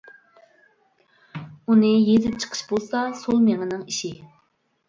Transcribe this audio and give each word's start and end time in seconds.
ئۇنى 1.69 1.91
يېزىپ 2.07 2.39
چىقىش 2.45 2.65
بولسا 2.73 3.05
سول 3.23 3.47
مېڭىنىڭ 3.51 3.85
ئىشى. 3.93 4.15